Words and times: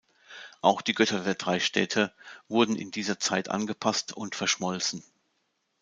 Auch 0.63 0.81
die 0.81 0.95
Götter 0.95 1.19
der 1.23 1.35
drei 1.35 1.59
Städte 1.59 2.11
wurden 2.47 2.75
in 2.75 2.89
dieser 2.89 3.19
Zeit 3.19 3.49
angepasst 3.49 4.13
und 4.13 4.33
verschmolzen. 4.33 5.03